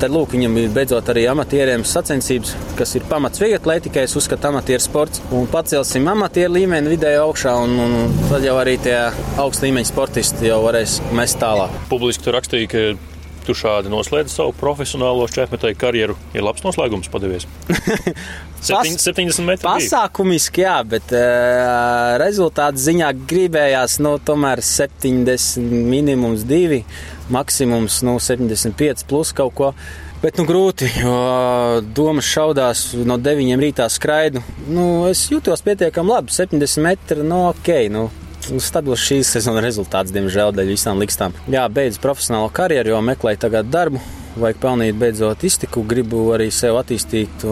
[0.00, 4.06] Tad lūk, viņam ir beidzot arī amatieriem sacensības, kas ir pamats vieglatlētikai.
[4.08, 5.20] Es uzskatu, amatieru sports.
[5.36, 8.96] Un pacelsim amatieru līmeni vidēji augšā, un, un tad jau arī tie
[9.42, 11.76] augsta līmeņa sportisti jau varēs mest tālāk.
[11.92, 12.86] Publiski tur rakstīja, ka
[13.44, 16.16] tu šādi noslēdz savu profesionālo šķērsmetēju karjeru.
[16.32, 17.44] Ir labs noslēgums padevies.
[18.64, 19.68] 7, 70 metru.
[19.68, 25.60] Pasākumiski, jā, bet uh, rezultātu ziņā gribējās nu, tomēr 70
[25.92, 26.84] minimums 2
[27.34, 29.72] maksimums nu, 75 plus kaut ko.
[30.20, 31.14] Bet nu, grūti, jo
[31.96, 34.42] domas šaudās no 9 rītā skraidu.
[34.68, 36.34] Nu, es jūtos pietiekami labi.
[36.36, 37.70] 70 metri, no nu, ok.
[37.92, 38.10] Nu,
[38.60, 41.36] Stabils šīs sezonas rezultāts, diemžēl, dēļ visām likstām.
[41.52, 44.00] Jā, beidz profesionālo karjeru, jo meklēju tagad darbu.
[44.40, 47.42] Vajag pelnīt beidzot iztiku, gribu arī sev attīstīt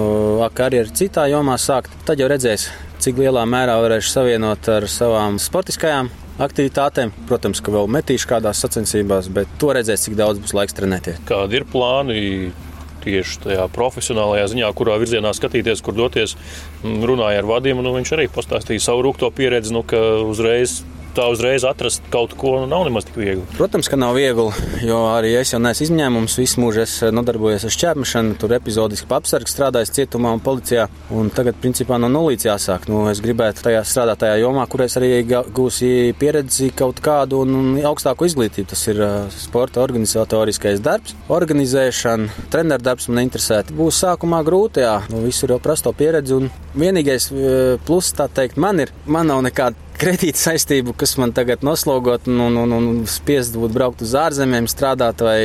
[0.54, 1.92] karjeru citā jomā sākt.
[2.08, 2.68] Tad jau redzēs,
[3.02, 6.12] cik lielā mērā varēšu savienot ar savām sportiskajām
[6.42, 7.12] aktivitātēm.
[7.29, 11.22] Protams, ka vēl metīšu kādās sacensībās, bet to redzēs, cik daudz būs laiks trenēties.
[11.29, 12.51] Kādi ir plāni?
[12.98, 16.35] Tieši tajā profesionālajā ziņā, kurā virzienā skatīties, kur doties,
[16.83, 17.85] runāja ar vadību.
[17.87, 20.81] Nu, viņš arī pastāstīja savu rūkto pieredzi, nu, ka uzreiz
[21.18, 23.44] tā uzreiz atrast kaut ko nav nemaz tik viegli.
[23.57, 24.46] Protams, ka nav viegli,
[24.87, 26.37] jo arī es jau neesmu izņēmums.
[26.38, 30.87] Visu mūžu es nodarbojos ar šķērmešanu, tur epizodiski apsargs strādājis cietumā un policijā.
[31.14, 32.87] Un tagad, principā, no nulles jāsāk.
[32.90, 37.57] Nu, es gribētu tajā strādāt tajā jomā, kur es arī gūsi pieredzi kaut kādu un,
[37.88, 38.68] augstāku izglītību.
[38.74, 43.64] Tas ir uh, sporta organizatoriskais darbs, organizēšana, treneru darbs man interesē.
[43.74, 46.38] Būs sākumā grūti, jā, nu, visur jau prasto pieredzi.
[46.38, 47.31] Un vienīgais
[47.88, 52.40] plus, tā teikt, man ir, man nav nekāda kredīta saistību, kas man tagad noslogot un,
[52.46, 55.40] un, un, un spiest būt braukt uz ārzemēm, strādāt, vai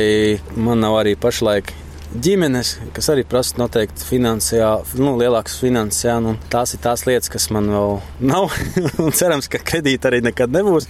[0.56, 1.72] man nav arī pašlaik
[2.14, 6.04] ģimenes, kas arī prasa noteikti finansiāli, nu, lielākas finanses.
[6.06, 7.96] Jā, nu, tās ir tās lietas, kas man vēl
[8.30, 8.54] nav.
[9.04, 10.88] un cerams, ka kredīta arī nekad nebūs.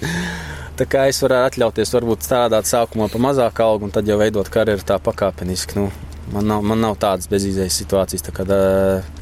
[0.74, 4.48] Tā kā es varu atļauties, varbūt strādāt sākumā pa mazāku algu, un tad jau veidot
[4.50, 5.79] karjeru tā pakāpeniski.
[5.79, 5.88] Nu,
[6.32, 8.46] Man nav, man nav tādas bezizējas situācijas, tā kā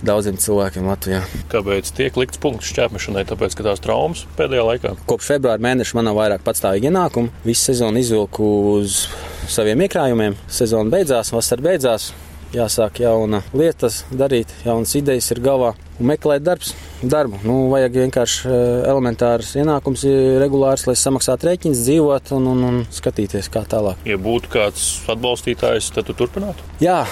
[0.07, 1.23] daudziem cilvēkiem Latvijā.
[1.53, 3.25] Kāpēc tiek likts punkts šķērmešanai?
[3.29, 4.95] Tāpēc, ka tās traumas pēdējā laikā.
[5.11, 7.33] Kopš februāra mēneša man nav vairāk patstāvīgi ienākumu.
[7.47, 9.07] Visu sezonu izvilku uz
[9.51, 10.39] saviem iekrājumiem.
[10.53, 12.13] Sezona beidzās, vasara beidzās
[12.57, 17.41] jāsāk jauna lietas darīt, jaunas idejas ir galvā un meklēt darbs, darbu.
[17.47, 18.63] Nu, vajag vienkārši eh,
[18.93, 20.07] elementārs ienākums,
[20.43, 24.01] regulārs, lai samaksātu rēķins, dzīvot un, un, un skatīties, kā tālāk.
[24.09, 26.67] Ja būtu kāds atbalstītājs, tad tu turpinātu?
[26.83, 27.03] Jā,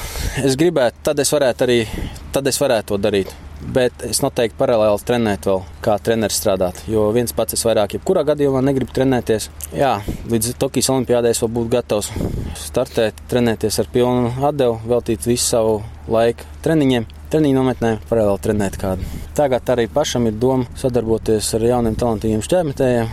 [0.42, 1.78] es gribētu, tad es varētu arī,
[2.34, 6.82] tad es varētu to darīt bet es noteikti paralēli trenētu vēl, kā treneris strādāt.
[6.90, 9.50] Jo viens pats es vairāk, jebkurā gadījumā negribu trenēties.
[9.76, 9.98] Jā,
[10.30, 12.10] līdz Tokijas Olimpijādē es vēl būtu gatavs
[12.60, 17.08] startēt, trenēties ar pilnu atdevu, veltīt visu savu laiku treniņiem.
[17.30, 19.10] Treniņu nometnē paralēli trenēt kādu.
[19.38, 23.12] Tagad arī pašam ir doma sadarboties ar jauniem talantīgiem šķērmetējiem.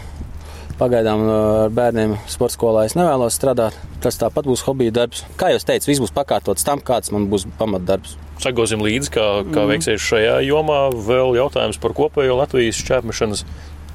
[0.78, 3.78] Pagaidām uh, ar bērniem sporta skolā es nevēlos strādāt.
[4.02, 5.24] Tas tāpat būs hobija darbs.
[5.38, 9.64] Kā jau teicu, viss būs pakārtots tam, kāds man būs pamatdarbs sekosim līdzi, kā, kā
[9.64, 9.72] mm.
[9.74, 10.88] veiksies šajā jomā.
[11.08, 13.44] Vēl jautājums par kopējo Latvijas šķērpmešanas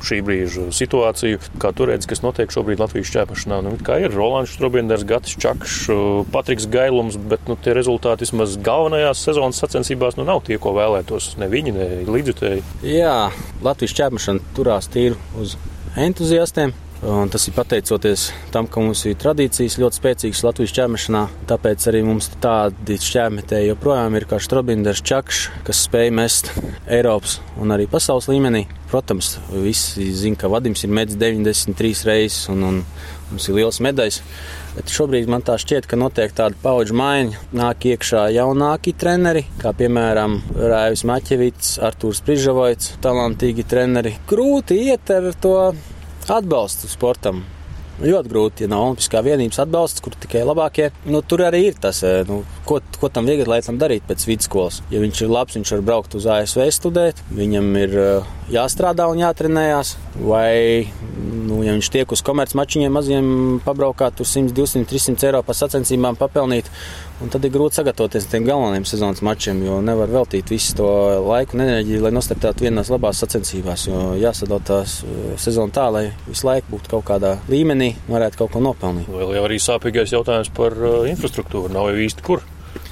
[0.02, 1.40] šī brīža situāciju.
[1.62, 3.60] Kā tu redzi, kas notiek šobrīd Latvijas šķērpašanā?
[3.66, 5.90] Nu, kā ir Rolands Strunke, Gatis Čakšs,
[6.34, 11.36] Patriks Gailums, bet nu, tie rezultāti vismaz galvenajās sezonas sacensībās nu, nav tie, ko vēlētos
[11.42, 12.64] ne viņi, ne līdzjutēji.
[12.90, 13.16] Jā,
[13.64, 15.56] Latvijas šķērpašana turās tīri uz
[15.98, 16.74] entuziastiem.
[17.02, 21.22] Un tas ir pateicoties tam, ka mums ir tradīcijas ļoti spēcīgas Latvijas ķēmešanā.
[21.50, 26.52] Tāpēc arī mums tādi šķēmetēji joprojām ir kā Strabinders Čakš, kas spēj mest
[26.86, 28.68] Eiropas un arī pasaules līmenī.
[28.92, 32.78] Protams, visi zina, ka Vadims ir medis 93 reizes un, un
[33.32, 34.20] mums ir liels medaļas.
[34.76, 37.40] Bet šobrīd man tā šķiet, ka notiek tāda paudžu maiņa.
[37.58, 44.14] Nāk iekšā jaunāki treneri, kā piemēram Rājus Maķevits, Artūrs Prižavoits, talantīgi treneri.
[44.30, 45.56] Grūti iet ar to
[46.30, 47.42] atbalstu sportam.
[48.02, 50.88] Ļoti grūti, ja nav Olimpiskā vienības atbalsts, kur tikai labākie.
[51.04, 54.80] Nu, tur arī ir tas, eh, nu, ko, ko tam vieglatlētam darīt pēc vidusskolas.
[54.90, 59.20] Ja viņš ir labs, viņš var braukt uz ASV studēt, viņam ir eh, jāstrādā un
[59.22, 59.94] jātrenējās.
[60.24, 60.88] Vai,
[61.52, 63.32] nu, ja viņš tiek uz komercmačiņiem maziem,
[63.66, 66.70] pabraukāt tur 100, 200, 300 eiro par sacensībām papelnīt
[67.30, 70.88] tad ir grūti sagatavoties tiem galvenajiem sezonas mačiem, jo nevar veltīt visu to
[71.22, 73.86] laiku un enerģiju, lai nostartētu vienās labās sacensībās.
[73.90, 78.54] Jo jāsadala tās uh, sezona tā, lai visu laiku būtu kaut kādā līmenī, varētu kaut
[78.56, 79.10] ko nopelnīt.
[79.12, 81.72] Vēl jau arī sāpīgais jautājums par uh, infrastruktūru.
[81.74, 82.42] Nav jau īsti kur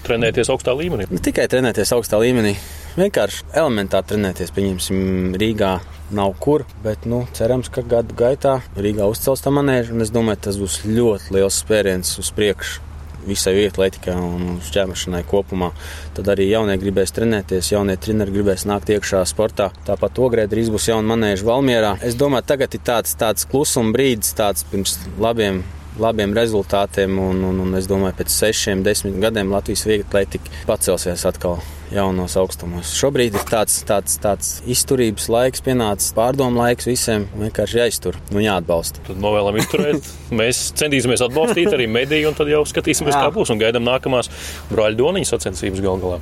[0.07, 1.09] trenēties augstā līmenī.
[1.11, 2.55] Ne tikai trenēties augstā līmenī.
[2.99, 4.53] Vienkārši elementāri trenēties.
[4.57, 5.01] Pieņemsim,
[5.41, 5.79] Rīgā
[6.17, 9.97] nav kur, bet nu, cerams, ka gadu gaitā Rīgā uzcels tā manēža.
[10.03, 12.87] Es domāju, tas būs ļoti liels spēriens uz priekšu
[13.27, 15.71] visai vietlaikai un šķērmešanai kopumā.
[16.17, 19.71] Tad arī jaunie gribēs trenēties, jaunie treneri gribēs nākt iekšā sportā.
[19.89, 21.97] Tāpat ogrē drīz būs jauna manēža Valmierā.
[22.07, 25.63] Es domāju, tagad ir tāds, tāds klusuma brīdis, tāds pirms labiem
[25.99, 27.19] labiem rezultātiem.
[27.19, 31.61] Un, un, un es domāju, ka pēc sešiem, desmit gadiem Latvijas viegla atlētika pacelsies atkal
[31.91, 32.93] jaunos augstumos.
[32.95, 37.27] Šobrīd ir tāds, tāds, tāds izturības laiks, pienācis pārdomu laiks visiem.
[37.41, 39.03] Vienkārši jāiztur un jāatbalsta.
[39.09, 40.13] Tad novēlam izturēt.
[40.41, 43.25] Mēs centīsimies atbalstīt arī mediju, un tad jau skatīsimies, Jā.
[43.27, 43.51] kā būs.
[43.55, 44.31] Un gaidām nākamās
[44.71, 46.21] brāļu doniņu sacensības gal galā.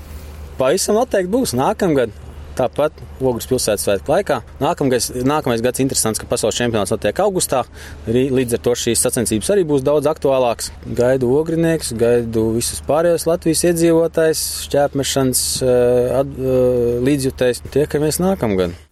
[0.59, 2.16] Pavisam noteikti būs nākamgad.
[2.59, 4.40] Tāpat Ogres pilsētas svētku laikā.
[4.62, 7.62] Nākamais, nākamais gads interesants, ka pasaules čempionāts notiek augustā.
[8.09, 10.73] Līdz ar to šīs sacensības arī būs daudz aktuālākas.
[10.99, 17.64] Gaidu ogrinieks, gaidu visus pārējos Latvijas iedzīvotājus, šķērpmešanas eh, eh, līdzjutējs.
[17.79, 18.88] Tiekamies nākamgad!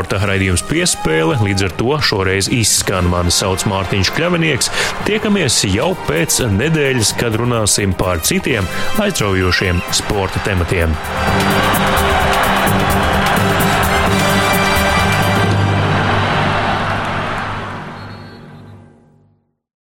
[0.00, 4.70] Sporta raidījums piespēle, līdz ar to šoreiz izskan mani sauc Mārtiņš Kļavinieks.
[5.04, 8.64] Tiekamies jau pēc nedēļas, kad runāsim par citiem
[9.04, 10.96] aizraujošiem sporta tematiem.